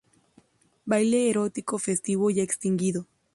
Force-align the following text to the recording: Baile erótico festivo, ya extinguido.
Baile 0.93 1.19
erótico 1.33 1.77
festivo, 1.85 2.31
ya 2.31 2.41
extinguido. 2.51 3.05